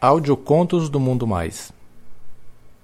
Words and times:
Audiocontos 0.00 0.88
do 0.88 0.98
Mundo 0.98 1.26
Mais. 1.26 1.70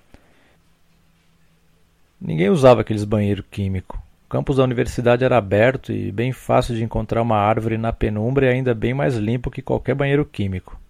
Ninguém 2.21 2.51
usava 2.51 2.83
aqueles 2.83 3.05
banheiros 3.05 3.47
químicos. 3.51 3.99
Campus 4.31 4.59
da 4.59 4.63
universidade 4.63 5.25
era 5.25 5.37
aberto 5.37 5.91
e 5.91 6.13
bem 6.13 6.31
fácil 6.31 6.77
de 6.77 6.85
encontrar 6.85 7.21
uma 7.21 7.37
árvore 7.37 7.77
na 7.77 7.93
penumbra 7.93 8.47
e 8.47 8.49
ainda 8.49 8.73
bem 8.73 8.95
mais 8.95 9.17
limpo 9.17 9.51
que 9.51 9.61
qualquer 9.61 9.93
banheiro 9.93 10.25
químico. 10.25 10.81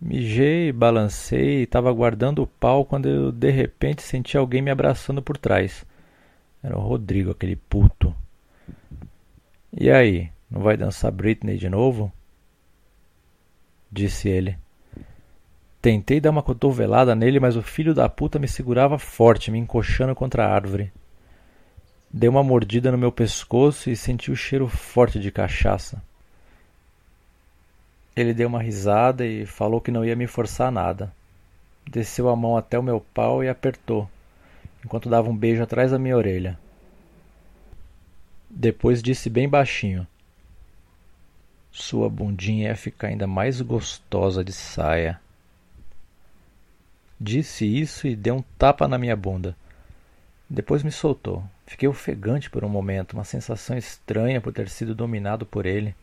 Mijei, 0.00 0.72
balancei 0.72 1.58
e 1.58 1.62
estava 1.64 1.92
guardando 1.92 2.42
o 2.42 2.46
pau 2.46 2.82
quando 2.82 3.10
eu 3.10 3.30
de 3.30 3.50
repente 3.50 4.00
senti 4.00 4.38
alguém 4.38 4.62
me 4.62 4.70
abraçando 4.70 5.20
por 5.20 5.36
trás. 5.36 5.84
Era 6.62 6.78
o 6.78 6.80
Rodrigo, 6.80 7.32
aquele 7.32 7.56
puto. 7.56 8.16
E 9.70 9.90
aí, 9.90 10.30
não 10.50 10.62
vai 10.62 10.78
dançar 10.78 11.12
Britney 11.12 11.58
de 11.58 11.68
novo? 11.68 12.10
Disse 13.92 14.30
ele. 14.30 14.56
Tentei 15.82 16.22
dar 16.22 16.30
uma 16.30 16.42
cotovelada 16.42 17.14
nele, 17.14 17.38
mas 17.38 17.54
o 17.54 17.60
filho 17.60 17.92
da 17.92 18.08
puta 18.08 18.38
me 18.38 18.48
segurava 18.48 18.98
forte, 18.98 19.50
me 19.50 19.58
encoxando 19.58 20.14
contra 20.14 20.46
a 20.46 20.54
árvore. 20.54 20.90
Dei 22.18 22.30
uma 22.30 22.42
mordida 22.42 22.90
no 22.90 22.96
meu 22.96 23.12
pescoço 23.12 23.90
e 23.90 23.94
senti 23.94 24.30
o 24.30 24.34
cheiro 24.36 24.66
forte 24.66 25.20
de 25.20 25.30
cachaça. 25.30 26.02
Ele 28.16 28.32
deu 28.32 28.48
uma 28.48 28.62
risada 28.62 29.26
e 29.26 29.44
falou 29.44 29.82
que 29.82 29.90
não 29.90 30.02
ia 30.02 30.16
me 30.16 30.26
forçar 30.26 30.72
nada. 30.72 31.12
Desceu 31.86 32.30
a 32.30 32.34
mão 32.34 32.56
até 32.56 32.78
o 32.78 32.82
meu 32.82 33.02
pau 33.12 33.44
e 33.44 33.50
apertou, 33.50 34.08
enquanto 34.82 35.10
dava 35.10 35.28
um 35.28 35.36
beijo 35.36 35.62
atrás 35.62 35.90
da 35.90 35.98
minha 35.98 36.16
orelha. 36.16 36.58
Depois 38.48 39.02
disse 39.02 39.28
bem 39.28 39.46
baixinho: 39.46 40.06
Sua 41.70 42.08
bundinha 42.08 42.68
ia 42.68 42.76
ficar 42.76 43.08
ainda 43.08 43.26
mais 43.26 43.60
gostosa 43.60 44.42
de 44.42 44.54
saia. 44.54 45.20
Disse 47.20 47.66
isso 47.66 48.06
e 48.06 48.16
deu 48.16 48.36
um 48.36 48.44
tapa 48.56 48.88
na 48.88 48.96
minha 48.96 49.14
bunda. 49.14 49.54
Depois 50.48 50.82
me 50.82 50.90
soltou. 50.90 51.44
Fiquei 51.66 51.88
ofegante 51.88 52.48
por 52.48 52.64
um 52.64 52.68
momento, 52.68 53.14
uma 53.14 53.24
sensação 53.24 53.76
estranha 53.76 54.40
por 54.40 54.52
ter 54.52 54.68
sido 54.68 54.94
dominado 54.94 55.44
por 55.44 55.66
ele. 55.66 55.94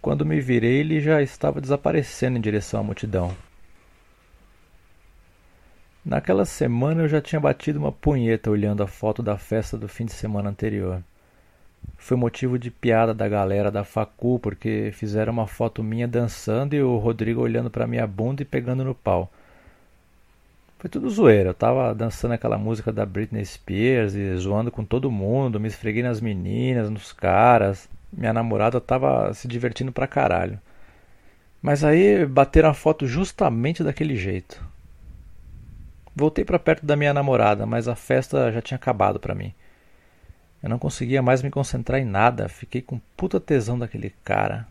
Quando 0.00 0.24
me 0.24 0.40
virei, 0.40 0.78
ele 0.78 1.00
já 1.00 1.20
estava 1.20 1.60
desaparecendo 1.60 2.38
em 2.38 2.40
direção 2.40 2.78
à 2.78 2.82
multidão. 2.82 3.36
Naquela 6.04 6.44
semana 6.44 7.02
eu 7.02 7.08
já 7.08 7.20
tinha 7.20 7.40
batido 7.40 7.80
uma 7.80 7.90
punheta 7.90 8.48
olhando 8.48 8.84
a 8.84 8.86
foto 8.86 9.20
da 9.20 9.36
festa 9.36 9.76
do 9.76 9.88
fim 9.88 10.04
de 10.04 10.12
semana 10.12 10.48
anterior. 10.48 11.02
Foi 11.96 12.16
motivo 12.16 12.56
de 12.56 12.70
piada 12.70 13.12
da 13.12 13.28
galera 13.28 13.72
da 13.72 13.82
facu 13.82 14.38
porque 14.38 14.92
fizeram 14.92 15.32
uma 15.32 15.48
foto 15.48 15.82
minha 15.82 16.06
dançando 16.06 16.74
e 16.74 16.82
o 16.82 16.96
Rodrigo 16.98 17.40
olhando 17.40 17.68
para 17.68 17.88
minha 17.88 18.06
bunda 18.06 18.42
e 18.42 18.44
pegando 18.44 18.84
no 18.84 18.94
pau. 18.94 19.32
Foi 20.78 20.90
tudo 20.90 21.08
zoeira. 21.10 21.50
Eu 21.50 21.54
tava 21.54 21.94
dançando 21.94 22.32
aquela 22.32 22.58
música 22.58 22.92
da 22.92 23.06
Britney 23.06 23.44
Spears 23.44 24.14
e 24.14 24.36
zoando 24.36 24.70
com 24.70 24.84
todo 24.84 25.10
mundo, 25.10 25.60
me 25.60 25.68
esfreguei 25.68 26.02
nas 26.02 26.20
meninas, 26.20 26.90
nos 26.90 27.12
caras. 27.12 27.88
Minha 28.12 28.32
namorada 28.32 28.80
tava 28.80 29.32
se 29.34 29.48
divertindo 29.48 29.92
pra 29.92 30.06
caralho. 30.06 30.60
Mas 31.62 31.82
aí 31.82 32.24
bateram 32.26 32.68
a 32.68 32.74
foto 32.74 33.06
justamente 33.06 33.82
daquele 33.82 34.16
jeito. 34.16 34.62
Voltei 36.14 36.44
para 36.44 36.58
perto 36.58 36.86
da 36.86 36.96
minha 36.96 37.12
namorada, 37.12 37.66
mas 37.66 37.88
a 37.88 37.94
festa 37.94 38.50
já 38.52 38.62
tinha 38.62 38.76
acabado 38.76 39.18
para 39.18 39.34
mim. 39.34 39.52
Eu 40.62 40.70
não 40.70 40.78
conseguia 40.78 41.22
mais 41.22 41.42
me 41.42 41.50
concentrar 41.50 42.00
em 42.00 42.04
nada, 42.04 42.48
fiquei 42.48 42.80
com 42.80 43.00
puta 43.16 43.38
tesão 43.38 43.78
daquele 43.78 44.10
cara. 44.24 44.66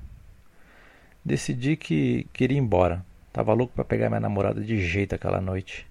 Decidi 1.23 1.75
que 1.75 2.27
queria 2.33 2.57
ir 2.57 2.61
embora. 2.61 3.05
Tava 3.31 3.53
louco 3.53 3.73
para 3.73 3.83
pegar 3.83 4.09
minha 4.09 4.19
namorada 4.19 4.61
de 4.61 4.79
jeito 4.79 5.13
aquela 5.13 5.41
noite. 5.41 5.85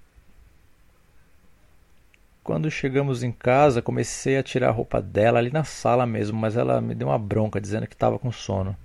Quando 2.44 2.71
chegamos 2.71 3.22
em 3.22 3.32
casa, 3.32 3.81
comecei 3.81 4.37
a 4.37 4.43
tirar 4.43 4.69
a 4.69 4.71
roupa 4.71 5.00
dela 5.00 5.38
ali 5.38 5.50
na 5.50 5.65
sala 5.65 6.05
mesmo, 6.05 6.38
mas 6.38 6.59
ela 6.59 6.78
me 6.78 6.94
deu 6.94 7.09
uma 7.09 7.19
bronca 7.19 7.59
dizendo 7.59 7.87
que 7.87 7.94
estava 7.94 8.19
com 8.19 8.31
sono. 8.31 8.77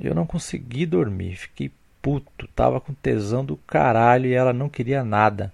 Eu 0.00 0.14
não 0.14 0.24
consegui 0.24 0.86
dormir, 0.86 1.36
fiquei 1.36 1.70
puto, 2.00 2.48
tava 2.56 2.80
com 2.80 2.94
tesão 2.94 3.44
do 3.44 3.58
caralho 3.58 4.24
e 4.26 4.32
ela 4.32 4.54
não 4.54 4.66
queria 4.66 5.04
nada. 5.04 5.52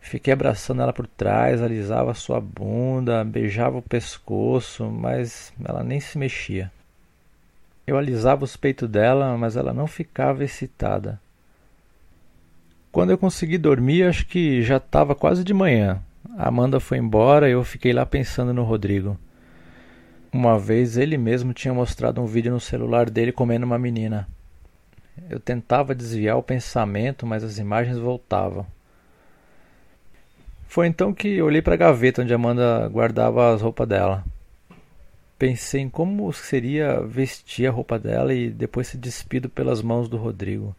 Fiquei 0.00 0.32
abraçando 0.32 0.80
ela 0.80 0.92
por 0.92 1.08
trás, 1.08 1.60
alisava 1.60 2.14
sua 2.14 2.40
bunda, 2.40 3.24
beijava 3.24 3.78
o 3.78 3.82
pescoço, 3.82 4.84
mas 4.84 5.52
ela 5.64 5.82
nem 5.82 5.98
se 5.98 6.18
mexia. 6.18 6.70
Eu 7.84 7.98
alisava 7.98 8.44
os 8.44 8.56
peitos 8.56 8.88
dela, 8.88 9.36
mas 9.36 9.56
ela 9.56 9.74
não 9.74 9.88
ficava 9.88 10.44
excitada. 10.44 11.20
Quando 12.92 13.08
eu 13.08 13.16
consegui 13.16 13.56
dormir, 13.56 14.02
acho 14.02 14.26
que 14.26 14.62
já 14.62 14.76
estava 14.76 15.14
quase 15.14 15.42
de 15.42 15.54
manhã. 15.54 16.02
A 16.36 16.48
Amanda 16.48 16.78
foi 16.78 16.98
embora 16.98 17.48
e 17.48 17.52
eu 17.52 17.64
fiquei 17.64 17.90
lá 17.90 18.04
pensando 18.04 18.52
no 18.52 18.64
Rodrigo. 18.64 19.18
Uma 20.30 20.58
vez 20.58 20.98
ele 20.98 21.16
mesmo 21.16 21.54
tinha 21.54 21.72
mostrado 21.72 22.20
um 22.20 22.26
vídeo 22.26 22.52
no 22.52 22.60
celular 22.60 23.08
dele 23.08 23.32
comendo 23.32 23.64
uma 23.64 23.78
menina. 23.78 24.28
Eu 25.30 25.40
tentava 25.40 25.94
desviar 25.94 26.36
o 26.36 26.42
pensamento, 26.42 27.26
mas 27.26 27.42
as 27.42 27.56
imagens 27.56 27.96
voltavam. 27.96 28.66
Foi 30.66 30.86
então 30.86 31.14
que 31.14 31.40
olhei 31.40 31.62
para 31.62 31.72
a 31.72 31.78
gaveta 31.78 32.20
onde 32.20 32.34
Amanda 32.34 32.86
guardava 32.88 33.54
as 33.54 33.62
roupas 33.62 33.88
dela. 33.88 34.22
Pensei 35.38 35.80
em 35.80 35.88
como 35.88 36.30
seria 36.30 37.00
vestir 37.00 37.66
a 37.66 37.70
roupa 37.70 37.98
dela 37.98 38.34
e 38.34 38.50
depois 38.50 38.88
se 38.88 38.98
despido 38.98 39.48
pelas 39.48 39.80
mãos 39.80 40.10
do 40.10 40.18
Rodrigo. 40.18 40.76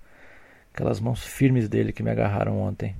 Aquelas 0.73 1.00
mãos 1.00 1.23
firmes 1.23 1.69
dele 1.69 1.94
que 1.94 2.01
me 2.01 2.09
agarraram 2.09 2.59
ontem. 2.59 2.95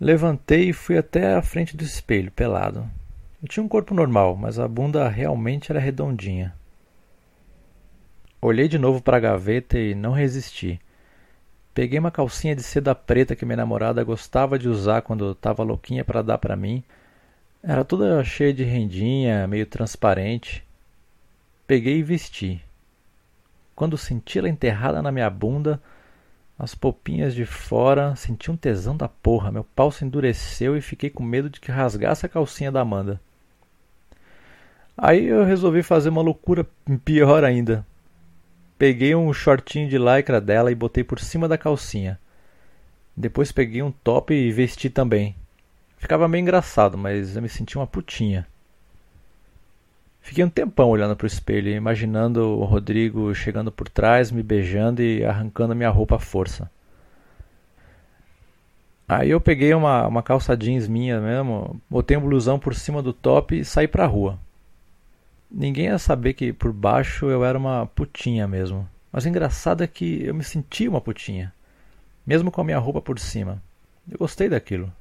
Levantei 0.00 0.70
e 0.70 0.72
fui 0.72 0.96
até 0.96 1.34
a 1.34 1.42
frente 1.42 1.76
do 1.76 1.82
espelho, 1.82 2.30
pelado. 2.30 2.88
Eu 3.42 3.48
tinha 3.48 3.62
um 3.62 3.68
corpo 3.68 3.92
normal, 3.92 4.36
mas 4.36 4.58
a 4.58 4.68
bunda 4.68 5.08
realmente 5.08 5.72
era 5.72 5.80
redondinha. 5.80 6.54
Olhei 8.40 8.68
de 8.68 8.78
novo 8.78 9.02
para 9.02 9.16
a 9.16 9.20
gaveta 9.20 9.78
e 9.78 9.94
não 9.94 10.12
resisti. 10.12 10.80
Peguei 11.74 11.98
uma 11.98 12.10
calcinha 12.10 12.54
de 12.54 12.62
seda 12.62 12.94
preta 12.94 13.34
que 13.34 13.44
minha 13.44 13.56
namorada 13.56 14.04
gostava 14.04 14.58
de 14.58 14.68
usar 14.68 15.02
quando 15.02 15.32
estava 15.32 15.62
louquinha 15.62 16.04
para 16.04 16.22
dar 16.22 16.38
para 16.38 16.56
mim. 16.56 16.84
Era 17.62 17.84
toda 17.84 18.22
cheia 18.24 18.54
de 18.54 18.64
rendinha, 18.64 19.46
meio 19.46 19.66
transparente. 19.66 20.64
Peguei 21.66 21.98
e 21.98 22.02
vesti. 22.02 22.62
Quando 23.80 23.96
senti 23.96 24.38
ela 24.38 24.46
enterrada 24.46 25.00
na 25.00 25.10
minha 25.10 25.30
bunda, 25.30 25.80
as 26.58 26.74
polpinhas 26.74 27.34
de 27.34 27.46
fora, 27.46 28.14
senti 28.14 28.50
um 28.50 28.56
tesão 28.56 28.94
da 28.94 29.08
porra. 29.08 29.50
Meu 29.50 29.64
pau 29.64 29.90
se 29.90 30.04
endureceu 30.04 30.76
e 30.76 30.82
fiquei 30.82 31.08
com 31.08 31.22
medo 31.22 31.48
de 31.48 31.58
que 31.58 31.72
rasgasse 31.72 32.26
a 32.26 32.28
calcinha 32.28 32.70
da 32.70 32.82
Amanda. 32.82 33.18
Aí 34.94 35.24
eu 35.24 35.44
resolvi 35.44 35.82
fazer 35.82 36.10
uma 36.10 36.20
loucura 36.20 36.68
pior 37.06 37.42
ainda. 37.42 37.86
Peguei 38.76 39.14
um 39.14 39.32
shortinho 39.32 39.88
de 39.88 39.96
lycra 39.96 40.42
dela 40.42 40.70
e 40.70 40.74
botei 40.74 41.02
por 41.02 41.18
cima 41.18 41.48
da 41.48 41.56
calcinha. 41.56 42.20
Depois 43.16 43.50
peguei 43.50 43.82
um 43.82 43.90
top 43.90 44.34
e 44.34 44.52
vesti 44.52 44.90
também. 44.90 45.34
Ficava 45.96 46.28
meio 46.28 46.42
engraçado, 46.42 46.98
mas 46.98 47.34
eu 47.34 47.40
me 47.40 47.48
senti 47.48 47.78
uma 47.78 47.86
putinha. 47.86 48.46
Fiquei 50.20 50.44
um 50.44 50.50
tempão 50.50 50.88
olhando 50.88 51.16
para 51.16 51.24
o 51.24 51.26
espelho, 51.26 51.70
imaginando 51.70 52.58
o 52.58 52.64
Rodrigo 52.64 53.34
chegando 53.34 53.72
por 53.72 53.88
trás, 53.88 54.30
me 54.30 54.42
beijando 54.42 55.02
e 55.02 55.24
arrancando 55.24 55.72
a 55.72 55.74
minha 55.74 55.90
roupa 55.90 56.16
à 56.16 56.18
força. 56.18 56.70
Aí 59.08 59.30
eu 59.30 59.40
peguei 59.40 59.74
uma, 59.74 60.06
uma 60.06 60.22
calça 60.22 60.56
jeans 60.56 60.86
minha 60.86 61.20
mesmo, 61.20 61.80
botei 61.90 62.16
um 62.16 62.20
blusão 62.20 62.60
por 62.60 62.74
cima 62.74 63.02
do 63.02 63.12
top 63.12 63.58
e 63.58 63.64
saí 63.64 63.88
pra 63.88 64.06
rua. 64.06 64.38
Ninguém 65.50 65.86
ia 65.86 65.98
saber 65.98 66.34
que 66.34 66.52
por 66.52 66.72
baixo 66.72 67.26
eu 67.26 67.44
era 67.44 67.58
uma 67.58 67.86
putinha 67.86 68.46
mesmo. 68.46 68.88
Mas 69.10 69.24
o 69.24 69.28
engraçado 69.28 69.82
é 69.82 69.86
que 69.88 70.24
eu 70.24 70.32
me 70.32 70.44
sentia 70.44 70.88
uma 70.88 71.00
putinha, 71.00 71.52
mesmo 72.24 72.52
com 72.52 72.60
a 72.60 72.64
minha 72.64 72.78
roupa 72.78 73.02
por 73.02 73.18
cima. 73.18 73.60
Eu 74.08 74.16
gostei 74.16 74.48
daquilo. 74.48 74.92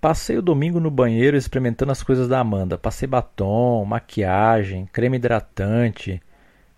Passei 0.00 0.38
o 0.38 0.42
domingo 0.42 0.80
no 0.80 0.90
banheiro 0.90 1.36
experimentando 1.36 1.92
as 1.92 2.02
coisas 2.02 2.26
da 2.26 2.40
Amanda. 2.40 2.78
Passei 2.78 3.06
batom, 3.06 3.84
maquiagem, 3.84 4.86
creme 4.86 5.18
hidratante. 5.18 6.22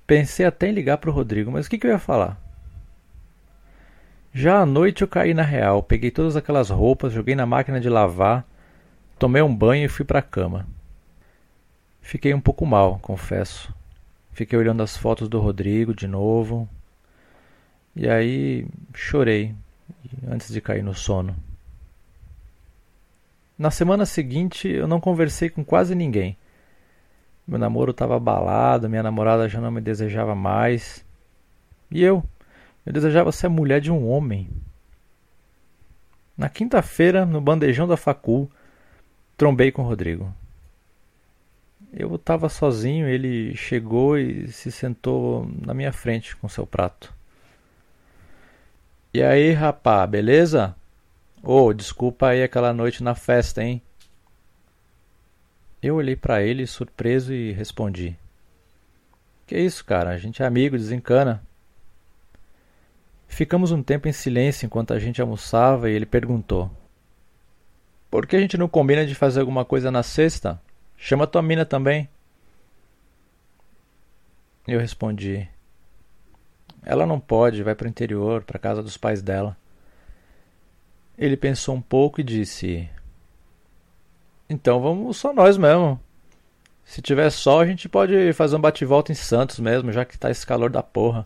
Pensei 0.06 0.44
até 0.44 0.68
em 0.68 0.72
ligar 0.72 0.98
para 0.98 1.08
o 1.08 1.12
Rodrigo, 1.12 1.50
mas 1.50 1.66
o 1.66 1.70
que, 1.70 1.78
que 1.78 1.86
eu 1.86 1.92
ia 1.92 1.98
falar? 1.98 2.40
Já 4.34 4.60
à 4.60 4.66
noite 4.66 5.02
eu 5.02 5.08
caí 5.08 5.34
na 5.34 5.42
real, 5.42 5.82
peguei 5.82 6.10
todas 6.10 6.36
aquelas 6.36 6.70
roupas, 6.70 7.12
joguei 7.12 7.34
na 7.36 7.46
máquina 7.46 7.78
de 7.78 7.88
lavar, 7.88 8.44
tomei 9.18 9.42
um 9.42 9.54
banho 9.54 9.84
e 9.84 9.88
fui 9.88 10.04
para 10.04 10.18
a 10.18 10.22
cama. 10.22 10.66
Fiquei 12.00 12.34
um 12.34 12.40
pouco 12.40 12.66
mal, 12.66 12.98
confesso. 12.98 13.72
Fiquei 14.32 14.58
olhando 14.58 14.82
as 14.82 14.96
fotos 14.96 15.28
do 15.28 15.38
Rodrigo 15.38 15.94
de 15.94 16.08
novo. 16.08 16.68
E 17.94 18.08
aí 18.08 18.66
chorei 18.92 19.54
antes 20.28 20.52
de 20.52 20.60
cair 20.60 20.82
no 20.82 20.94
sono. 20.94 21.36
Na 23.62 23.70
semana 23.70 24.04
seguinte, 24.04 24.66
eu 24.66 24.88
não 24.88 25.00
conversei 25.00 25.48
com 25.48 25.64
quase 25.64 25.94
ninguém. 25.94 26.36
Meu 27.46 27.60
namoro 27.60 27.92
estava 27.92 28.16
abalado, 28.16 28.90
minha 28.90 29.04
namorada 29.04 29.48
já 29.48 29.60
não 29.60 29.70
me 29.70 29.80
desejava 29.80 30.34
mais. 30.34 31.04
E 31.88 32.02
eu? 32.02 32.24
Eu 32.84 32.92
desejava 32.92 33.30
ser 33.30 33.46
a 33.46 33.50
mulher 33.50 33.80
de 33.80 33.92
um 33.92 34.10
homem. 34.10 34.50
Na 36.36 36.48
quinta-feira, 36.48 37.24
no 37.24 37.40
bandejão 37.40 37.86
da 37.86 37.96
facul, 37.96 38.50
trombei 39.36 39.70
com 39.70 39.82
o 39.82 39.86
Rodrigo. 39.86 40.34
Eu 41.92 42.16
estava 42.16 42.48
sozinho, 42.48 43.06
ele 43.06 43.54
chegou 43.54 44.18
e 44.18 44.48
se 44.48 44.72
sentou 44.72 45.48
na 45.64 45.72
minha 45.72 45.92
frente 45.92 46.34
com 46.34 46.48
seu 46.48 46.66
prato. 46.66 47.14
E 49.14 49.22
aí, 49.22 49.52
rapá, 49.52 50.04
beleza? 50.04 50.74
Ô, 51.44 51.64
oh, 51.64 51.72
desculpa 51.72 52.28
aí 52.28 52.42
aquela 52.42 52.72
noite 52.72 53.02
na 53.02 53.16
festa, 53.16 53.64
hein? 53.64 53.82
Eu 55.82 55.96
olhei 55.96 56.14
para 56.14 56.40
ele 56.40 56.64
surpreso 56.68 57.34
e 57.34 57.50
respondi: 57.50 58.16
Que 59.44 59.58
isso, 59.58 59.84
cara? 59.84 60.10
A 60.10 60.18
gente 60.18 60.40
é 60.40 60.46
amigo, 60.46 60.76
desencana. 60.76 61.42
Ficamos 63.26 63.72
um 63.72 63.82
tempo 63.82 64.06
em 64.06 64.12
silêncio 64.12 64.66
enquanto 64.66 64.94
a 64.94 65.00
gente 65.00 65.20
almoçava 65.20 65.90
e 65.90 65.94
ele 65.94 66.06
perguntou: 66.06 66.70
Por 68.08 68.24
que 68.24 68.36
a 68.36 68.40
gente 68.40 68.56
não 68.56 68.68
combina 68.68 69.04
de 69.04 69.16
fazer 69.16 69.40
alguma 69.40 69.64
coisa 69.64 69.90
na 69.90 70.04
sexta? 70.04 70.62
Chama 70.96 71.26
tua 71.26 71.42
mina 71.42 71.66
também. 71.66 72.08
Eu 74.68 74.78
respondi: 74.78 75.48
Ela 76.84 77.04
não 77.04 77.18
pode, 77.18 77.64
vai 77.64 77.74
para 77.74 77.86
o 77.86 77.90
interior, 77.90 78.44
para 78.44 78.60
casa 78.60 78.80
dos 78.80 78.96
pais 78.96 79.20
dela. 79.20 79.56
Ele 81.22 81.36
pensou 81.36 81.76
um 81.76 81.80
pouco 81.80 82.20
e 82.20 82.24
disse: 82.24 82.90
Então 84.50 84.80
vamos 84.80 85.16
só 85.16 85.32
nós 85.32 85.56
mesmo. 85.56 86.00
Se 86.84 87.00
tiver 87.00 87.30
sol, 87.30 87.60
a 87.60 87.64
gente 87.64 87.88
pode 87.88 88.32
fazer 88.32 88.56
um 88.56 88.60
bate-volta 88.60 89.12
em 89.12 89.14
Santos 89.14 89.60
mesmo, 89.60 89.92
já 89.92 90.04
que 90.04 90.18
tá 90.18 90.32
esse 90.32 90.44
calor 90.44 90.68
da 90.68 90.82
porra. 90.82 91.24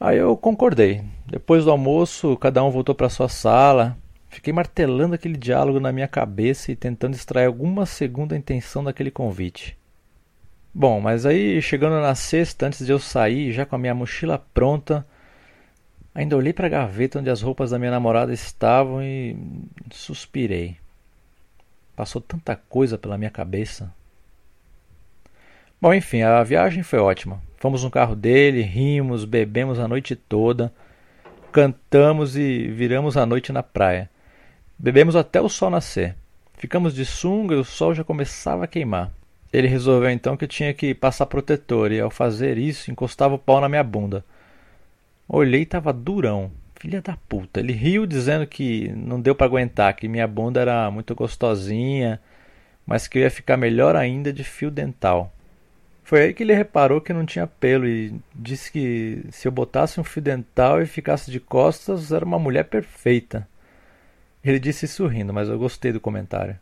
Aí 0.00 0.16
eu 0.16 0.34
concordei. 0.34 1.04
Depois 1.26 1.66
do 1.66 1.70
almoço, 1.70 2.38
cada 2.38 2.64
um 2.64 2.70
voltou 2.70 2.94
para 2.94 3.10
sua 3.10 3.28
sala. 3.28 3.98
Fiquei 4.30 4.50
martelando 4.50 5.14
aquele 5.14 5.36
diálogo 5.36 5.78
na 5.78 5.92
minha 5.92 6.08
cabeça 6.08 6.72
e 6.72 6.76
tentando 6.76 7.12
extrair 7.12 7.44
alguma 7.44 7.84
segunda 7.84 8.34
intenção 8.34 8.82
daquele 8.82 9.10
convite. 9.10 9.76
Bom, 10.72 11.02
mas 11.02 11.26
aí 11.26 11.60
chegando 11.60 12.00
na 12.00 12.14
sexta, 12.14 12.66
antes 12.66 12.86
de 12.86 12.90
eu 12.90 12.98
sair, 12.98 13.52
já 13.52 13.66
com 13.66 13.76
a 13.76 13.78
minha 13.78 13.94
mochila 13.94 14.38
pronta, 14.54 15.06
Ainda 16.14 16.36
olhei 16.36 16.52
para 16.52 16.66
a 16.66 16.70
gaveta 16.70 17.18
onde 17.18 17.30
as 17.30 17.40
roupas 17.40 17.70
da 17.70 17.78
minha 17.78 17.90
namorada 17.90 18.32
estavam 18.32 19.02
e 19.02 19.36
suspirei. 19.90 20.76
Passou 21.96 22.20
tanta 22.20 22.54
coisa 22.54 22.98
pela 22.98 23.16
minha 23.16 23.30
cabeça. 23.30 23.92
Bom, 25.80 25.92
enfim, 25.92 26.22
a 26.22 26.42
viagem 26.42 26.82
foi 26.82 26.98
ótima. 26.98 27.42
Fomos 27.56 27.82
no 27.82 27.90
carro 27.90 28.14
dele, 28.14 28.62
rimos, 28.62 29.24
bebemos 29.24 29.78
a 29.78 29.88
noite 29.88 30.14
toda, 30.14 30.72
cantamos 31.50 32.36
e 32.36 32.68
viramos 32.68 33.16
a 33.16 33.24
noite 33.24 33.52
na 33.52 33.62
praia. 33.62 34.10
Bebemos 34.78 35.16
até 35.16 35.40
o 35.40 35.48
sol 35.48 35.70
nascer. 35.70 36.14
Ficamos 36.54 36.94
de 36.94 37.04
sunga 37.04 37.54
e 37.54 37.58
o 37.58 37.64
sol 37.64 37.94
já 37.94 38.04
começava 38.04 38.64
a 38.64 38.68
queimar. 38.68 39.10
Ele 39.52 39.68
resolveu 39.68 40.10
então 40.10 40.36
que 40.36 40.44
eu 40.44 40.48
tinha 40.48 40.72
que 40.72 40.94
passar 40.94 41.26
protetor 41.26 41.92
e, 41.92 42.00
ao 42.00 42.10
fazer 42.10 42.58
isso, 42.58 42.90
encostava 42.90 43.34
o 43.34 43.38
pau 43.38 43.60
na 43.60 43.68
minha 43.68 43.82
bunda. 43.82 44.24
Olhei 45.34 45.62
e 45.62 45.66
tava 45.66 45.94
durão. 45.94 46.52
Filha 46.78 47.00
da 47.00 47.16
puta. 47.16 47.58
Ele 47.60 47.72
riu 47.72 48.04
dizendo 48.04 48.46
que 48.46 48.92
não 48.94 49.18
deu 49.18 49.34
para 49.34 49.46
aguentar, 49.46 49.96
que 49.96 50.06
minha 50.06 50.28
bunda 50.28 50.60
era 50.60 50.90
muito 50.90 51.14
gostosinha, 51.14 52.20
mas 52.84 53.08
que 53.08 53.16
eu 53.16 53.22
ia 53.22 53.30
ficar 53.30 53.56
melhor 53.56 53.96
ainda 53.96 54.30
de 54.30 54.44
fio 54.44 54.70
dental. 54.70 55.32
Foi 56.04 56.20
aí 56.20 56.34
que 56.34 56.42
ele 56.42 56.52
reparou 56.52 57.00
que 57.00 57.14
não 57.14 57.24
tinha 57.24 57.46
pelo 57.46 57.86
e 57.86 58.14
disse 58.34 58.70
que 58.70 59.24
se 59.30 59.48
eu 59.48 59.52
botasse 59.52 59.98
um 59.98 60.04
fio 60.04 60.20
dental 60.20 60.82
e 60.82 60.86
ficasse 60.86 61.30
de 61.30 61.40
costas, 61.40 62.12
era 62.12 62.26
uma 62.26 62.38
mulher 62.38 62.64
perfeita. 62.64 63.48
Ele 64.44 64.58
disse 64.58 64.86
sorrindo, 64.86 65.32
mas 65.32 65.48
eu 65.48 65.58
gostei 65.58 65.92
do 65.92 66.00
comentário. 66.00 66.58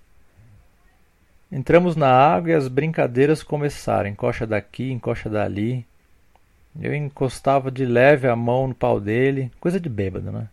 Entramos 1.50 1.96
na 1.96 2.08
água 2.08 2.50
e 2.50 2.54
as 2.54 2.68
brincadeiras 2.68 3.42
começaram. 3.42 4.08
Encoxa 4.08 4.46
daqui, 4.46 4.92
encoxa 4.92 5.28
dali. 5.28 5.84
Eu 6.78 6.94
encostava 6.94 7.70
de 7.70 7.84
leve 7.84 8.28
a 8.28 8.36
mão 8.36 8.68
no 8.68 8.74
pau 8.74 9.00
dele, 9.00 9.50
coisa 9.58 9.80
de 9.80 9.88
bêbado, 9.88 10.30
né? 10.30 10.48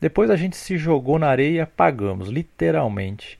Depois 0.00 0.30
a 0.30 0.36
gente 0.36 0.56
se 0.56 0.76
jogou 0.76 1.18
na 1.18 1.28
areia 1.28 1.56
e 1.56 1.60
apagamos, 1.60 2.28
literalmente. 2.28 3.38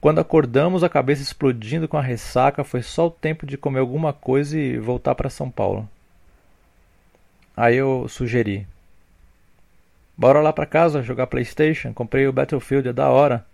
Quando 0.00 0.20
acordamos, 0.20 0.84
a 0.84 0.88
cabeça 0.88 1.22
explodindo 1.22 1.88
com 1.88 1.96
a 1.96 2.02
ressaca, 2.02 2.62
foi 2.62 2.82
só 2.82 3.06
o 3.06 3.10
tempo 3.10 3.46
de 3.46 3.56
comer 3.56 3.80
alguma 3.80 4.12
coisa 4.12 4.58
e 4.58 4.78
voltar 4.78 5.14
para 5.14 5.30
São 5.30 5.50
Paulo. 5.50 5.88
Aí 7.56 7.76
eu 7.76 8.06
sugeri: 8.08 8.66
Bora 10.16 10.40
lá 10.40 10.52
para 10.52 10.66
casa 10.66 11.02
jogar 11.02 11.26
PlayStation? 11.26 11.92
Comprei 11.92 12.28
o 12.28 12.32
Battlefield, 12.32 12.88
é 12.88 12.92
da 12.92 13.08
hora. 13.08 13.44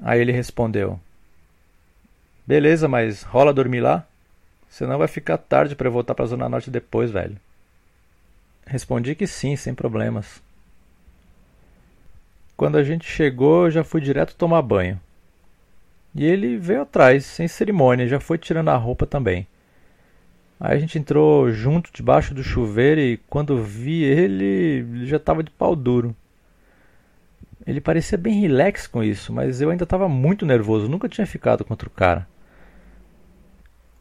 Aí 0.00 0.20
ele 0.20 0.32
respondeu: 0.32 0.98
Beleza, 2.46 2.88
mas 2.88 3.22
rola 3.22 3.52
dormir 3.52 3.80
lá? 3.80 4.06
Senão 4.76 4.98
vai 4.98 5.08
ficar 5.08 5.38
tarde 5.38 5.74
para 5.74 5.88
eu 5.88 5.92
voltar 5.92 6.14
para 6.14 6.26
a 6.26 6.28
Zona 6.28 6.50
Norte 6.50 6.70
depois, 6.70 7.10
velho. 7.10 7.38
Respondi 8.66 9.14
que 9.14 9.26
sim, 9.26 9.56
sem 9.56 9.74
problemas. 9.74 10.42
Quando 12.58 12.76
a 12.76 12.84
gente 12.84 13.08
chegou, 13.08 13.64
eu 13.64 13.70
já 13.70 13.82
fui 13.82 14.02
direto 14.02 14.36
tomar 14.36 14.60
banho. 14.60 15.00
E 16.14 16.26
ele 16.26 16.58
veio 16.58 16.82
atrás, 16.82 17.24
sem 17.24 17.48
cerimônia, 17.48 18.06
já 18.06 18.20
foi 18.20 18.36
tirando 18.36 18.68
a 18.68 18.76
roupa 18.76 19.06
também. 19.06 19.46
Aí 20.60 20.76
a 20.76 20.78
gente 20.78 20.98
entrou 20.98 21.50
junto 21.50 21.90
debaixo 21.90 22.34
do 22.34 22.44
chuveiro 22.44 23.00
e 23.00 23.16
quando 23.30 23.62
vi 23.62 24.04
ele, 24.04 24.44
ele 24.44 25.06
já 25.06 25.16
estava 25.16 25.42
de 25.42 25.50
pau 25.52 25.74
duro. 25.74 26.14
Ele 27.66 27.80
parecia 27.80 28.18
bem 28.18 28.42
relax 28.42 28.86
com 28.86 29.02
isso, 29.02 29.32
mas 29.32 29.62
eu 29.62 29.70
ainda 29.70 29.84
estava 29.84 30.06
muito 30.06 30.44
nervoso, 30.44 30.86
nunca 30.86 31.08
tinha 31.08 31.26
ficado 31.26 31.64
contra 31.64 31.88
o 31.88 31.90
cara. 31.90 32.28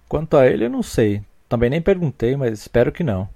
Quanto 0.08 0.38
a 0.38 0.48
ele, 0.48 0.66
eu 0.66 0.70
não 0.70 0.84
sei. 0.84 1.24
Também 1.50 1.70
nem 1.70 1.82
perguntei, 1.82 2.36
mas 2.36 2.60
espero 2.60 2.92
que 2.92 3.04
não. 3.04 3.30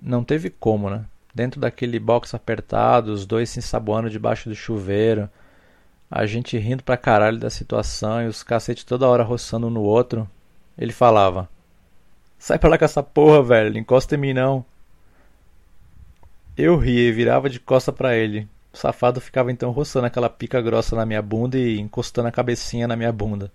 Não 0.00 0.22
teve 0.22 0.50
como, 0.50 0.90
né? 0.90 1.04
Dentro 1.34 1.60
daquele 1.60 1.98
box 1.98 2.34
apertado, 2.34 3.12
os 3.12 3.26
dois 3.26 3.50
se 3.50 3.58
ensaboando 3.58 4.10
debaixo 4.10 4.48
do 4.48 4.54
chuveiro, 4.54 5.28
a 6.10 6.24
gente 6.26 6.56
rindo 6.56 6.82
pra 6.82 6.96
caralho 6.96 7.38
da 7.38 7.50
situação 7.50 8.22
e 8.22 8.26
os 8.26 8.42
cacetes 8.42 8.84
toda 8.84 9.06
hora 9.06 9.22
roçando 9.22 9.66
um 9.66 9.70
no 9.70 9.82
outro. 9.82 10.28
Ele 10.76 10.92
falava: 10.92 11.48
Sai 12.38 12.58
pra 12.58 12.70
lá 12.70 12.78
com 12.78 12.84
essa 12.84 13.02
porra, 13.02 13.42
velho, 13.42 13.76
encosta 13.78 14.14
em 14.14 14.18
mim 14.18 14.32
não. 14.32 14.64
Eu 16.56 16.76
ria 16.76 17.08
e 17.08 17.12
virava 17.12 17.48
de 17.50 17.60
costa 17.60 17.92
para 17.92 18.16
ele. 18.16 18.48
O 18.72 18.76
safado 18.76 19.20
ficava 19.20 19.52
então 19.52 19.70
roçando 19.70 20.06
aquela 20.06 20.28
pica 20.28 20.60
grossa 20.60 20.96
na 20.96 21.06
minha 21.06 21.22
bunda 21.22 21.58
e 21.58 21.78
encostando 21.78 22.28
a 22.28 22.32
cabecinha 22.32 22.88
na 22.88 22.96
minha 22.96 23.12
bunda. 23.12 23.52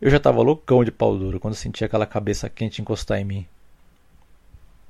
Eu 0.00 0.10
já 0.10 0.18
tava 0.18 0.40
loucão 0.40 0.82
de 0.82 0.90
pau 0.90 1.16
duro 1.18 1.38
quando 1.38 1.54
senti 1.54 1.84
aquela 1.84 2.06
cabeça 2.06 2.48
quente 2.48 2.80
encostar 2.80 3.18
em 3.18 3.24
mim. 3.24 3.46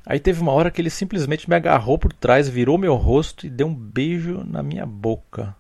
Aí 0.07 0.21
teve 0.21 0.41
uma 0.41 0.53
hora 0.53 0.71
que 0.71 0.81
ele 0.81 0.89
simplesmente 0.89 1.49
me 1.49 1.57
agarrou 1.57 1.99
por 1.99 2.13
trás, 2.13 2.49
virou 2.49 2.79
meu 2.79 2.95
rosto 2.95 3.47
e 3.47 3.51
deu 3.51 3.67
um 3.67 3.75
beijo 3.75 4.45
na 4.45 4.63
minha 4.63 4.87
boca. 4.87 5.55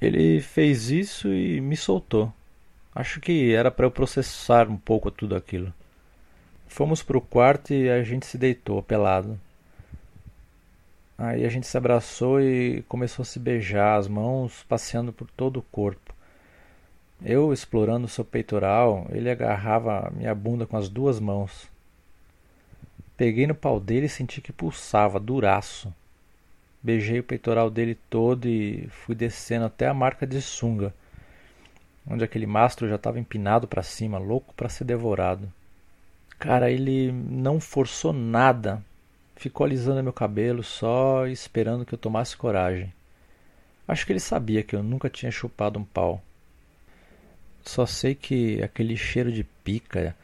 Ele 0.00 0.40
fez 0.40 0.90
isso 0.90 1.28
e 1.32 1.60
me 1.60 1.76
soltou. 1.76 2.32
Acho 2.94 3.20
que 3.20 3.54
era 3.54 3.70
para 3.70 3.86
eu 3.86 3.90
processar 3.90 4.68
um 4.68 4.76
pouco 4.76 5.10
tudo 5.10 5.34
aquilo. 5.34 5.72
Fomos 6.68 7.02
pro 7.02 7.20
quarto 7.20 7.72
e 7.72 7.88
a 7.88 8.02
gente 8.02 8.26
se 8.26 8.36
deitou 8.36 8.82
pelado. 8.82 9.40
Aí 11.16 11.44
a 11.44 11.48
gente 11.48 11.66
se 11.66 11.76
abraçou 11.76 12.40
e 12.40 12.82
começou 12.88 13.22
a 13.22 13.26
se 13.26 13.38
beijar, 13.38 13.96
as 13.96 14.08
mãos 14.08 14.64
passeando 14.68 15.12
por 15.12 15.30
todo 15.30 15.58
o 15.58 15.62
corpo. 15.62 16.11
Eu 17.24 17.52
explorando 17.52 18.08
seu 18.08 18.24
peitoral, 18.24 19.06
ele 19.10 19.30
agarrava 19.30 20.12
minha 20.16 20.34
bunda 20.34 20.66
com 20.66 20.76
as 20.76 20.88
duas 20.88 21.20
mãos. 21.20 21.70
Peguei 23.16 23.46
no 23.46 23.54
pau 23.54 23.78
dele 23.78 24.06
e 24.06 24.08
senti 24.08 24.40
que 24.40 24.52
pulsava, 24.52 25.20
duraço. 25.20 25.94
Beijei 26.82 27.20
o 27.20 27.24
peitoral 27.24 27.70
dele 27.70 27.96
todo 28.10 28.48
e 28.48 28.88
fui 28.88 29.14
descendo 29.14 29.66
até 29.66 29.86
a 29.86 29.94
marca 29.94 30.26
de 30.26 30.42
sunga, 30.42 30.92
onde 32.04 32.24
aquele 32.24 32.44
mastro 32.46 32.88
já 32.88 32.96
estava 32.96 33.20
empinado 33.20 33.68
para 33.68 33.84
cima, 33.84 34.18
louco 34.18 34.52
para 34.54 34.68
ser 34.68 34.82
devorado. 34.82 35.48
Cara, 36.40 36.72
ele 36.72 37.12
não 37.12 37.60
forçou 37.60 38.12
nada. 38.12 38.82
Ficou 39.36 39.64
alisando 39.64 40.02
meu 40.02 40.12
cabelo 40.12 40.64
só 40.64 41.28
esperando 41.28 41.86
que 41.86 41.94
eu 41.94 41.98
tomasse 41.98 42.36
coragem. 42.36 42.92
Acho 43.86 44.04
que 44.04 44.12
ele 44.12 44.18
sabia 44.18 44.64
que 44.64 44.74
eu 44.74 44.82
nunca 44.82 45.08
tinha 45.08 45.30
chupado 45.30 45.78
um 45.78 45.84
pau. 45.84 46.20
Só 47.64 47.86
sei 47.86 48.14
que 48.14 48.62
aquele 48.62 48.96
cheiro 48.96 49.32
de 49.32 49.44
pica, 49.44 50.16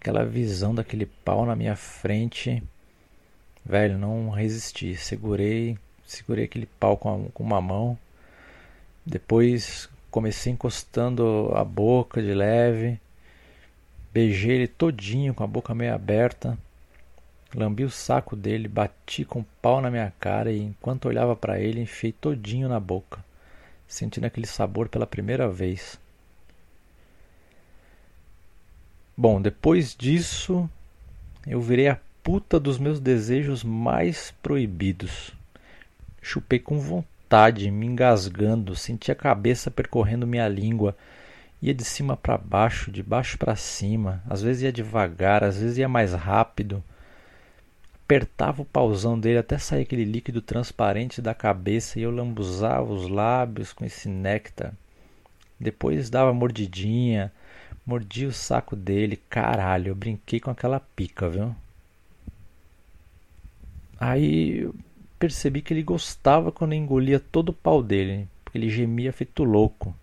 aquela 0.00 0.24
visão 0.24 0.74
daquele 0.74 1.06
pau 1.06 1.46
na 1.46 1.56
minha 1.56 1.76
frente, 1.76 2.62
velho, 3.64 3.98
não 3.98 4.30
resisti. 4.30 4.96
Segurei, 4.96 5.78
segurei 6.04 6.44
aquele 6.44 6.66
pau 6.66 6.96
com, 6.96 7.26
a, 7.26 7.30
com 7.32 7.42
uma 7.42 7.60
mão. 7.60 7.98
Depois 9.04 9.88
comecei 10.10 10.52
encostando 10.52 11.52
a 11.54 11.64
boca 11.64 12.22
de 12.22 12.34
leve 12.34 13.00
Beijei 14.12 14.56
ele 14.56 14.66
todinho 14.66 15.32
com 15.32 15.44
a 15.44 15.46
boca 15.46 15.72
meio 15.72 15.94
aberta. 15.94 16.58
Lambi 17.54 17.84
o 17.84 17.90
saco 17.90 18.34
dele, 18.34 18.66
bati 18.66 19.24
com 19.24 19.40
o 19.40 19.46
pau 19.62 19.80
na 19.80 19.88
minha 19.88 20.12
cara 20.18 20.50
e 20.50 20.60
enquanto 20.60 21.06
olhava 21.06 21.36
para 21.36 21.60
ele, 21.60 21.80
enfiei 21.80 22.12
todinho 22.12 22.68
na 22.68 22.80
boca, 22.80 23.24
sentindo 23.86 24.24
aquele 24.24 24.48
sabor 24.48 24.88
pela 24.88 25.06
primeira 25.06 25.48
vez. 25.48 25.98
Bom, 29.20 29.38
depois 29.38 29.94
disso, 29.94 30.66
eu 31.46 31.60
virei 31.60 31.88
a 31.88 31.98
puta 32.22 32.58
dos 32.58 32.78
meus 32.78 32.98
desejos 32.98 33.62
mais 33.62 34.32
proibidos. 34.42 35.34
Chupei 36.22 36.58
com 36.58 36.78
vontade, 36.78 37.70
me 37.70 37.84
engasgando, 37.84 38.74
senti 38.74 39.12
a 39.12 39.14
cabeça 39.14 39.70
percorrendo 39.70 40.26
minha 40.26 40.48
língua 40.48 40.96
Ia 41.60 41.74
de 41.74 41.84
cima 41.84 42.16
para 42.16 42.38
baixo, 42.38 42.90
de 42.90 43.02
baixo 43.02 43.36
para 43.36 43.54
cima, 43.54 44.22
às 44.26 44.40
vezes 44.40 44.62
ia 44.62 44.72
devagar, 44.72 45.44
às 45.44 45.58
vezes 45.58 45.76
ia 45.76 45.86
mais 45.86 46.14
rápido. 46.14 46.82
Apertava 48.02 48.62
o 48.62 48.64
pauzão 48.64 49.20
dele 49.20 49.36
até 49.36 49.58
sair 49.58 49.82
aquele 49.82 50.06
líquido 50.06 50.40
transparente 50.40 51.20
da 51.20 51.34
cabeça 51.34 52.00
e 52.00 52.02
eu 52.04 52.10
lambuzava 52.10 52.90
os 52.90 53.06
lábios 53.06 53.74
com 53.74 53.84
esse 53.84 54.08
néctar. 54.08 54.72
Depois 55.60 56.08
dava 56.08 56.32
mordidinha, 56.32 57.30
mordia 57.84 58.28
o 58.28 58.32
saco 58.32 58.76
dele. 58.76 59.20
Caralho, 59.28 59.88
eu 59.88 59.94
brinquei 59.94 60.40
com 60.40 60.50
aquela 60.50 60.80
pica, 60.80 61.28
viu? 61.28 61.54
Aí 63.98 64.60
eu 64.60 64.74
percebi 65.18 65.60
que 65.60 65.74
ele 65.74 65.82
gostava 65.82 66.50
quando 66.50 66.72
eu 66.72 66.78
engolia 66.78 67.20
todo 67.20 67.50
o 67.50 67.54
pau 67.54 67.82
dele, 67.82 68.28
porque 68.44 68.56
ele 68.56 68.70
gemia 68.70 69.12
feito 69.12 69.44
louco. 69.44 69.94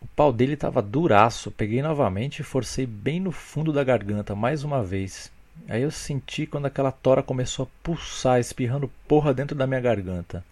O 0.00 0.06
pau 0.08 0.32
dele 0.32 0.54
estava 0.54 0.82
duraço. 0.82 1.50
Peguei 1.50 1.82
novamente 1.82 2.40
e 2.40 2.44
forcei 2.44 2.86
bem 2.86 3.20
no 3.20 3.32
fundo 3.32 3.72
da 3.72 3.84
garganta 3.84 4.34
mais 4.34 4.64
uma 4.64 4.82
vez. 4.82 5.30
Aí 5.68 5.82
eu 5.82 5.90
senti 5.90 6.46
quando 6.46 6.66
aquela 6.66 6.92
tora 6.92 7.22
começou 7.22 7.64
a 7.64 7.68
pulsar, 7.82 8.38
espirrando 8.40 8.90
porra 9.08 9.32
dentro 9.32 9.56
da 9.56 9.66
minha 9.66 9.80
garganta. 9.80 10.44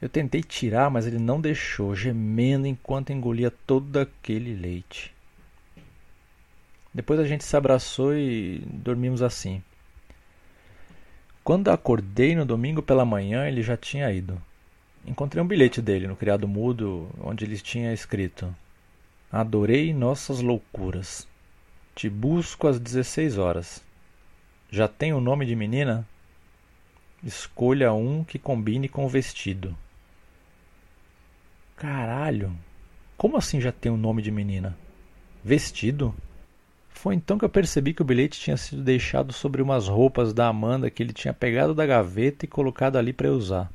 Eu 0.00 0.08
tentei 0.08 0.42
tirar, 0.42 0.90
mas 0.90 1.06
ele 1.06 1.18
não 1.18 1.40
deixou, 1.40 1.94
gemendo 1.94 2.66
enquanto 2.66 3.12
engolia 3.12 3.50
todo 3.50 3.96
aquele 3.98 4.54
leite. 4.54 5.12
Depois 6.98 7.20
a 7.20 7.24
gente 7.24 7.44
se 7.44 7.56
abraçou 7.56 8.12
e 8.12 8.58
dormimos 8.66 9.22
assim. 9.22 9.62
Quando 11.44 11.70
acordei 11.70 12.34
no 12.34 12.44
domingo 12.44 12.82
pela 12.82 13.04
manhã, 13.04 13.46
ele 13.46 13.62
já 13.62 13.76
tinha 13.76 14.10
ido. 14.10 14.36
Encontrei 15.06 15.40
um 15.40 15.46
bilhete 15.46 15.80
dele 15.80 16.08
no 16.08 16.16
criado 16.16 16.48
mudo, 16.48 17.08
onde 17.20 17.44
ele 17.44 17.56
tinha 17.56 17.92
escrito: 17.92 18.52
Adorei 19.30 19.94
nossas 19.94 20.40
loucuras. 20.40 21.24
Te 21.94 22.10
busco 22.10 22.66
às 22.66 22.80
16 22.80 23.38
horas. 23.38 23.80
Já 24.68 24.88
tem 24.88 25.12
o 25.12 25.20
nome 25.20 25.46
de 25.46 25.54
menina? 25.54 26.04
Escolha 27.22 27.92
um 27.92 28.24
que 28.24 28.40
combine 28.40 28.88
com 28.88 29.06
o 29.06 29.08
vestido. 29.08 29.72
Caralho! 31.76 32.52
Como 33.16 33.36
assim 33.36 33.60
já 33.60 33.70
tem 33.70 33.92
o 33.92 33.96
nome 33.96 34.20
de 34.20 34.32
menina? 34.32 34.76
Vestido? 35.44 36.12
Foi 36.98 37.14
então 37.14 37.38
que 37.38 37.44
eu 37.44 37.48
percebi 37.48 37.94
que 37.94 38.02
o 38.02 38.04
bilhete 38.04 38.40
tinha 38.40 38.56
sido 38.56 38.82
deixado 38.82 39.32
sobre 39.32 39.62
umas 39.62 39.86
roupas 39.86 40.32
da 40.32 40.48
Amanda 40.48 40.90
que 40.90 41.00
ele 41.00 41.12
tinha 41.12 41.32
pegado 41.32 41.72
da 41.72 41.86
gaveta 41.86 42.44
e 42.44 42.48
colocado 42.48 42.96
ali 42.96 43.12
para 43.12 43.30
usar. 43.30 43.70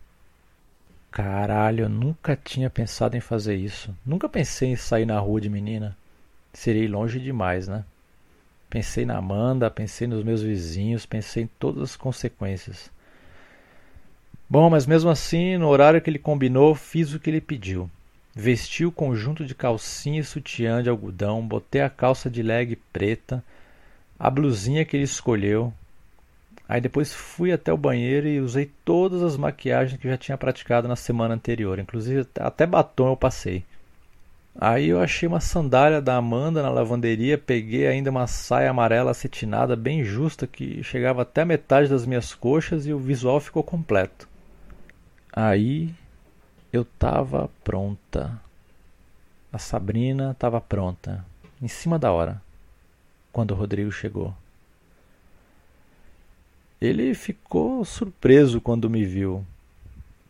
Caralho, 1.10 1.86
eu 1.86 1.90
nunca 1.90 2.36
tinha 2.36 2.70
pensado 2.70 3.16
em 3.16 3.22
fazer 3.22 3.56
isso. 3.56 3.96
Nunca 4.06 4.28
pensei 4.28 4.72
em 4.72 4.76
sair 4.76 5.06
na 5.06 5.18
rua 5.20 5.40
de 5.40 5.50
menina. 5.50 5.98
Serei 6.52 6.86
longe 6.86 7.18
demais, 7.18 7.66
né? 7.66 7.86
Pensei 8.70 9.06
na 9.06 9.20
Amanda, 9.20 9.72
pensei 9.72 10.06
nos 10.06 10.22
meus 10.22 10.42
vizinhos, 10.42 11.06
pensei 11.06 11.44
em 11.44 11.50
todas 11.58 11.82
as 11.82 11.96
consequências. 11.96 12.92
Bom, 14.50 14.70
mas 14.70 14.86
mesmo 14.86 15.10
assim, 15.10 15.58
no 15.58 15.70
horário 15.70 16.02
que 16.02 16.10
ele 16.10 16.20
combinou, 16.20 16.76
fiz 16.76 17.14
o 17.14 17.20
que 17.22 17.30
ele 17.30 17.40
pediu. 17.40 17.90
Vesti 18.36 18.86
o 18.86 18.92
conjunto 18.92 19.46
de 19.46 19.54
calcinha 19.54 20.20
e 20.20 20.24
sutiã 20.24 20.82
de 20.82 20.90
algodão, 20.90 21.46
botei 21.46 21.82
a 21.82 21.90
calça 21.90 22.30
de 22.30 22.42
leg 22.42 22.76
preta, 22.92 23.44
a 24.18 24.30
blusinha 24.30 24.84
que 24.84 24.98
ele 24.98 25.04
escolheu, 25.04 25.74
Aí 26.68 26.80
depois 26.80 27.14
fui 27.14 27.52
até 27.52 27.74
o 27.74 27.78
banheiro 27.78 28.28
e 28.28 28.40
usei 28.40 28.72
todas 28.86 29.22
as 29.22 29.36
maquiagens 29.36 30.00
que 30.00 30.08
já 30.08 30.18
tinha 30.18 30.38
praticado 30.38 30.88
na 30.88 30.96
semana 30.96 31.34
anterior, 31.34 31.78
inclusive 31.78 32.26
até 32.40 32.66
batom 32.66 33.10
eu 33.10 33.18
passei. 33.18 33.64
Aí 34.60 34.90
eu 34.90 35.00
achei 35.00 35.28
uma 35.28 35.40
sandália 35.40 36.02
da 36.02 36.16
Amanda 36.16 36.62
na 36.62 36.70
lavanderia, 36.70 37.38
peguei 37.38 37.88
ainda 37.88 38.12
uma 38.12 38.28
saia 38.28 38.70
amarela 38.70 39.12
acetinada 39.12 39.76
bem 39.76 40.04
justa 40.04 40.48
que 40.48 40.84
chegava 40.84 41.24
até 41.24 41.42
a 41.42 41.46
metade 41.46 41.90
das 41.90 42.06
minhas 42.06 42.34
coxas 42.34 42.86
e 42.86 42.94
o 42.94 43.00
visual 43.00 43.40
ficou 43.40 43.64
completo. 43.64 44.28
Aí 45.32 45.94
eu 46.74 46.84
tava 46.84 47.52
pronta. 47.64 48.42
A 49.52 49.60
Sabrina 49.60 50.36
tava 50.40 50.60
pronta, 50.60 51.24
em 51.62 51.68
cima 51.68 52.00
da 52.00 52.12
hora, 52.12 52.42
quando 53.32 53.52
o 53.52 53.56
Rodrigo 53.56 53.92
chegou. 53.92 54.34
Ele 56.82 57.14
ficou 57.14 57.86
surpreso 57.86 58.60
quando 58.60 58.90
me 58.90 59.06
viu, 59.06 59.46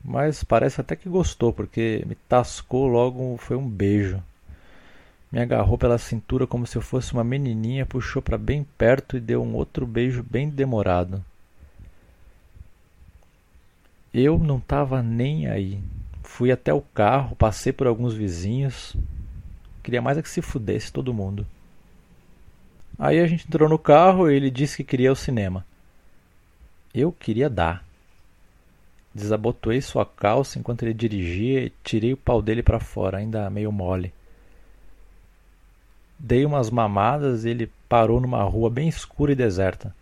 mas 0.03 0.43
parece 0.43 0.81
até 0.81 0.97
que 0.97 1.07
gostou, 1.07 1.53
porque 1.53 2.03
me 2.05 2.15
tascou 2.15 2.88
logo, 2.88 3.38
foi 3.38 3.55
um 3.55 3.67
beijo. 3.67 4.21
Me 5.31 5.39
agarrou 5.39 5.77
pela 5.77 5.97
cintura 5.97 6.45
como 6.45 6.67
se 6.67 6.75
eu 6.75 6.81
fosse 6.81 7.13
uma 7.13 7.23
menininha, 7.23 7.85
puxou 7.85 8.21
para 8.21 8.38
bem 8.38 8.67
perto 8.77 9.15
e 9.15 9.21
deu 9.21 9.41
um 9.41 9.55
outro 9.55 9.88
beijo 9.88 10.21
bem 10.21 10.50
demorado. 10.50 11.23
Eu 14.13 14.38
não 14.38 14.57
estava 14.57 15.01
nem 15.01 15.47
aí. 15.47 15.81
Fui 16.24 16.51
até 16.51 16.74
o 16.74 16.82
carro, 16.82 17.36
passei 17.36 17.72
por 17.72 17.86
alguns 17.86 18.13
vizinhos. 18.13 18.96
Queria 19.84 20.01
mais 20.01 20.18
é 20.18 20.22
que 20.22 20.30
se 20.30 20.42
fudesse 20.42 20.92
todo 20.92 21.13
mundo. 21.13 21.46
Aí 22.98 23.20
a 23.20 23.27
gente 23.27 23.46
entrou 23.46 23.68
no 23.68 23.77
carro 23.77 24.30
e 24.30 24.36
ele 24.36 24.50
disse 24.50 24.77
que 24.77 24.84
queria 24.84 25.10
ao 25.10 25.15
cinema. 25.15 25.65
Eu 26.94 27.12
queria 27.12 27.50
dar. 27.50 27.84
Desabotoei 29.13 29.82
sua 29.82 30.06
calça 30.06 30.58
enquanto 30.58 30.84
ele 30.84 30.94
dirigia 30.94 31.65
e 31.65 31.74
tirei 31.84 32.13
o 32.13 32.18
pau 32.18 32.42
dele 32.42 32.63
para 32.63 32.80
fora, 32.80 33.18
ainda 33.18 33.50
meio 33.50 33.72
mole. 33.72 34.13
Dei 36.18 36.46
umas 36.46 36.70
mamadas 36.70 37.46
e 37.46 37.50
ele 37.50 37.72
parou 37.89 38.20
numa 38.22 38.42
rua 38.44 38.70
bem 38.70 38.88
escura 38.88 39.34
e 39.34 39.36
deserta. 39.36 39.94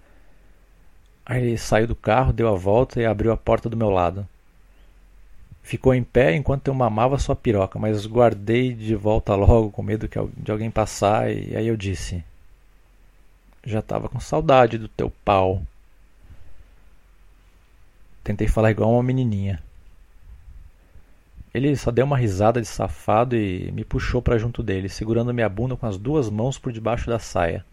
Aí 1.25 1.42
ele 1.42 1.58
saiu 1.58 1.88
do 1.88 1.96
carro, 1.96 2.32
deu 2.32 2.48
a 2.48 2.56
volta 2.56 3.01
e 3.01 3.06
abriu 3.06 3.32
a 3.32 3.38
porta 3.38 3.70
do 3.70 3.75
meu 3.75 3.90
lado. 3.90 4.28
Ficou 5.63 5.94
em 5.94 6.03
pé 6.03 6.36
enquanto 6.36 6.68
eu 6.68 6.74
mamava 6.74 7.20
sua 7.20 7.36
piroca, 7.36 7.77
mas 7.77 8.06
guardei 8.06 8.74
de 8.74 8.96
volta 8.96 9.36
logo 9.36 9.70
com 9.70 9.84
medo 9.84 10.10
de 10.38 10.51
alguém 10.51 10.72
passar 10.72 11.32
e 11.32 11.56
aí 11.56 11.68
eu 11.68 11.77
disse: 11.77 12.24
Já 13.63 13.80
estava 13.80 14.10
com 14.10 14.20
saudade 14.20 14.77
do 14.77 14.88
teu 14.88 15.12
pau. 15.24 15.62
Tentei 18.24 18.48
falar 18.48 18.72
igual 18.72 18.91
uma 18.91 19.03
menininha. 19.03 19.62
Ele 21.53 21.75
só 21.75 21.91
deu 21.91 22.06
uma 22.06 22.18
risada 22.18 22.62
de 22.62 22.68
safado 22.68 23.36
e 23.36 23.72
me 23.72 23.84
puxou 23.84 24.22
para 24.22 24.38
junto 24.38 24.63
dele, 24.63 24.88
segurando 24.88 25.34
minha 25.34 25.50
bunda 25.50 25.75
com 25.75 25.86
as 25.86 25.98
duas 25.98 26.30
mãos 26.30 26.58
por 26.58 26.72
debaixo 26.72 27.10
da 27.10 27.20
saia. 27.20 27.65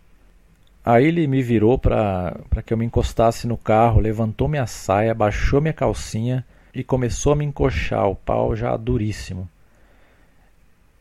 Aí 0.85 1.07
ele 1.07 1.27
me 1.27 1.43
virou 1.43 1.79
para 1.79 2.35
que 2.65 2.73
eu 2.73 2.79
me 2.79 2.85
encostasse 2.85 3.47
no 3.47 3.57
carro, 3.57 4.01
levantou 4.01 4.49
minha 4.49 4.67
saia, 4.67 5.15
baixou 5.15 5.61
minha 5.61 5.73
calcinha 5.73 6.45
e 6.75 6.85
começou 6.85 7.33
a 7.33 7.37
me 7.37 7.45
encoxar, 7.45 8.09
o 8.09 8.15
pau 8.17 8.55
já 8.55 8.77
duríssimo. 8.77 9.49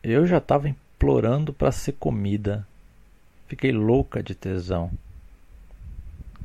Eu 0.01 0.25
já 0.25 0.38
estava 0.38 0.69
implorando 0.69 1.53
para 1.53 1.71
ser 1.71 1.93
comida. 1.93 2.67
Fiquei 3.47 3.71
louca 3.71 4.24
de 4.24 4.33
tesão. 4.33 4.91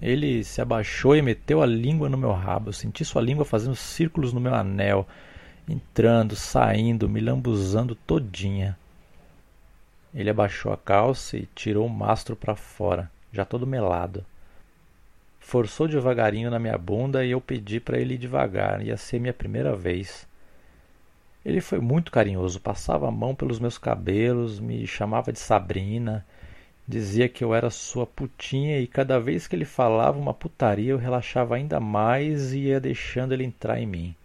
Ele 0.00 0.42
se 0.42 0.60
abaixou 0.60 1.14
e 1.14 1.22
meteu 1.22 1.62
a 1.62 1.66
língua 1.66 2.08
no 2.08 2.18
meu 2.18 2.32
rabo. 2.32 2.70
Eu 2.70 2.72
senti 2.72 3.04
sua 3.04 3.22
língua 3.22 3.44
fazendo 3.44 3.76
círculos 3.76 4.32
no 4.32 4.40
meu 4.40 4.54
anel, 4.54 5.06
entrando, 5.68 6.34
saindo, 6.34 7.08
me 7.08 7.20
lambuzando 7.20 7.94
todinha. 7.94 8.76
Ele 10.14 10.28
abaixou 10.28 10.72
a 10.72 10.76
calça 10.76 11.36
e 11.36 11.48
tirou 11.54 11.86
o 11.86 11.90
mastro 11.90 12.34
para 12.36 12.56
fora, 12.56 13.10
já 13.32 13.44
todo 13.44 13.66
melado. 13.66 14.24
Forçou 15.42 15.86
devagarinho 15.86 16.50
na 16.50 16.58
minha 16.58 16.78
bunda 16.78 17.26
e 17.26 17.32
eu 17.32 17.40
pedi 17.40 17.78
para 17.78 17.98
ele 17.98 18.14
ir 18.14 18.18
devagar, 18.18 18.80
ia 18.80 18.96
ser 18.96 19.18
minha 19.18 19.34
primeira 19.34 19.76
vez. 19.76 20.26
Ele 21.44 21.60
foi 21.60 21.78
muito 21.78 22.10
carinhoso, 22.10 22.60
passava 22.60 23.08
a 23.08 23.10
mão 23.10 23.34
pelos 23.34 23.58
meus 23.58 23.76
cabelos, 23.76 24.58
me 24.60 24.86
chamava 24.86 25.32
de 25.32 25.40
Sabrina, 25.40 26.24
dizia 26.88 27.28
que 27.28 27.44
eu 27.44 27.52
era 27.54 27.68
sua 27.68 28.06
putinha 28.06 28.78
e 28.78 28.86
cada 28.86 29.18
vez 29.18 29.46
que 29.46 29.54
ele 29.54 29.64
falava 29.66 30.18
uma 30.18 30.32
putaria 30.32 30.92
eu 30.92 30.96
relaxava 30.96 31.56
ainda 31.56 31.78
mais 31.80 32.54
e 32.54 32.60
ia 32.68 32.80
deixando 32.80 33.32
ele 33.32 33.44
entrar 33.44 33.78
em 33.78 33.86
mim. 33.86 34.16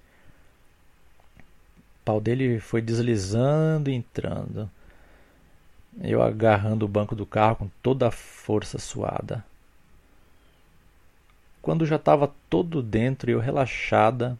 O 2.01 2.05
pau 2.05 2.21
dele 2.21 2.59
foi 2.59 2.81
deslizando 2.81 3.89
e 3.89 3.93
entrando. 3.93 4.69
Eu 6.01 6.21
agarrando 6.21 6.85
o 6.85 6.87
banco 6.89 7.15
do 7.15 7.25
carro 7.25 7.55
com 7.57 7.69
toda 7.81 8.07
a 8.07 8.11
força 8.11 8.77
suada. 8.77 9.43
Quando 11.67 11.85
já 11.85 11.97
estava 11.97 12.31
todo 12.49 12.81
dentro 12.81 13.29
e 13.29 13.33
eu 13.33 13.41
relaxada, 13.41 14.37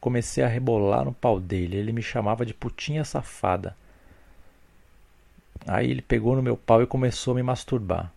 Comecei 0.00 0.44
a 0.44 0.48
rebolar 0.48 1.04
no 1.04 1.12
pau 1.12 1.40
dele. 1.40 1.76
Ele 1.76 1.92
me 1.92 2.02
chamava 2.02 2.46
de 2.46 2.54
putinha 2.54 3.04
safada. 3.04 3.76
Aí 5.66 5.90
ele 5.90 6.00
pegou 6.00 6.36
no 6.36 6.42
meu 6.42 6.56
pau 6.56 6.82
e 6.82 6.86
começou 6.86 7.32
a 7.32 7.34
me 7.34 7.42
masturbar. 7.42 8.10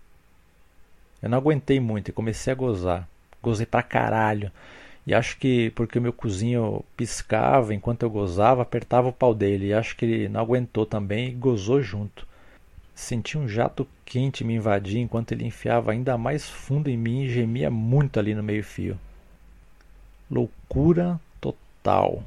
Eu 1.22 1.29
não 1.29 1.38
aguentei 1.39 1.79
muito 1.79 2.10
e 2.10 2.13
comecei 2.13 2.53
a 2.53 2.55
gozar. 2.55 3.08
Gozei 3.41 3.65
pra 3.65 3.84
caralho. 3.84 4.50
E 5.05 5.13
acho 5.13 5.38
que 5.38 5.72
porque 5.72 6.00
o 6.00 6.01
meu 6.01 6.13
cozinho 6.13 6.86
piscava 6.96 7.74
enquanto 7.74 8.03
eu 8.03 8.12
gozava, 8.12 8.62
apertava 8.62 9.10
o 9.10 9.13
pau 9.13 9.34
dele. 9.34 9.67
E 9.67 9.74
acho 9.74 9.98
que 9.98 10.05
ele 10.05 10.29
não 10.29 10.39
aguentou 10.39 10.86
também 10.86 11.29
e 11.29 11.34
gozou 11.34 11.82
junto. 11.82 12.25
Senti 12.95 13.38
um 13.38 13.47
jato 13.47 13.88
quente 14.05 14.43
me 14.43 14.55
invadir 14.55 15.00
enquanto 15.00 15.31
ele 15.31 15.45
enfiava 15.45 15.91
ainda 15.91 16.17
mais 16.17 16.50
fundo 16.50 16.89
em 16.89 16.97
mim 16.97 17.23
e 17.23 17.29
gemia 17.29 17.69
muito 17.69 18.19
ali 18.19 18.35
no 18.35 18.43
meio-fio. 18.43 19.00
Loucura 20.29 21.19
tal. 21.83 22.23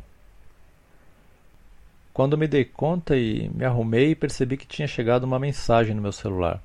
Quando 2.12 2.38
me 2.38 2.46
dei 2.46 2.64
conta 2.64 3.16
e 3.16 3.48
me 3.48 3.64
arrumei, 3.64 4.14
percebi 4.14 4.56
que 4.56 4.66
tinha 4.66 4.86
chegado 4.86 5.24
uma 5.24 5.38
mensagem 5.38 5.94
no 5.94 6.02
meu 6.02 6.12
celular. 6.12 6.62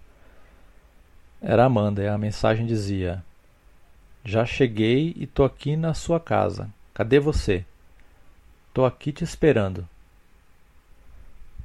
Era 1.41 1.65
Amanda 1.65 2.03
e 2.03 2.07
a 2.07 2.17
mensagem 2.17 2.65
dizia: 2.65 3.23
Já 4.23 4.45
cheguei 4.45 5.13
e 5.15 5.25
tô 5.25 5.43
aqui 5.43 5.75
na 5.75 5.93
sua 5.93 6.19
casa. 6.19 6.69
Cadê 6.93 7.19
você? 7.19 7.65
Tô 8.73 8.85
aqui 8.85 9.11
te 9.11 9.23
esperando. 9.23 9.87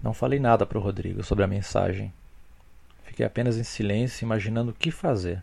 Não 0.02 0.14
falei 0.14 0.38
nada 0.38 0.64
para 0.64 0.78
o 0.78 0.81
Rodrigo 0.81 1.23
sobre 1.23 1.45
a 1.45 1.49
mensagem. 1.49 2.12
Fiquei 3.07 3.25
apenas 3.25 3.57
em 3.57 3.63
silêncio, 3.65 4.25
imaginando 4.25 4.73
o 4.73 4.75
que 4.75 4.91
fazer. 4.91 5.43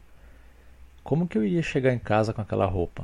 Como 1.04 1.28
que 1.28 1.38
eu 1.38 1.44
iria 1.44 1.64
chegar 1.64 1.94
em 1.94 2.00
casa 2.00 2.34
com 2.34 2.42
aquela 2.42 2.66
roupa? 2.66 3.04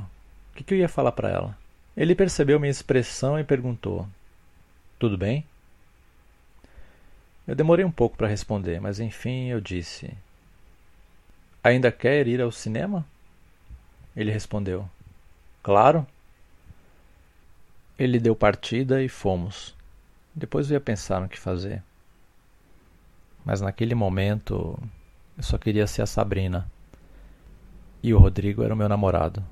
O 0.52 0.56
que, 0.56 0.62
que 0.62 0.74
eu 0.74 0.78
ia 0.78 0.88
falar 0.88 1.12
para 1.12 1.30
ela? 1.30 1.58
Ele 1.96 2.14
percebeu 2.14 2.60
minha 2.60 2.70
expressão 2.70 3.38
e 3.38 3.44
perguntou: 3.44 4.06
Tudo 4.98 5.18
bem? 5.18 5.44
Eu 7.46 7.54
demorei 7.54 7.84
um 7.84 7.90
pouco 7.90 8.16
para 8.16 8.28
responder, 8.28 8.80
mas 8.80 9.00
enfim 9.00 9.48
eu 9.48 9.60
disse: 9.60 10.12
Ainda 11.64 11.90
quer 11.90 12.28
ir 12.28 12.40
ao 12.40 12.52
cinema? 12.52 13.04
Ele 14.14 14.30
respondeu: 14.30 14.88
Claro. 15.62 16.06
Ele 17.98 18.18
deu 18.18 18.36
partida 18.36 19.02
e 19.02 19.08
fomos. 19.08 19.74
Depois 20.34 20.70
eu 20.70 20.74
ia 20.74 20.80
pensar 20.80 21.20
no 21.20 21.28
que 21.28 21.38
fazer. 21.38 21.82
Mas 23.44 23.60
naquele 23.60 23.94
momento 23.94 24.78
eu 25.36 25.42
só 25.42 25.56
queria 25.56 25.86
ser 25.86 26.02
a 26.02 26.06
Sabrina. 26.06 26.70
E 28.02 28.12
o 28.14 28.18
Rodrigo 28.18 28.62
era 28.62 28.74
o 28.74 28.76
meu 28.76 28.88
namorado. 28.88 29.44